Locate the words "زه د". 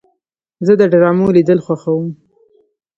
0.65-0.81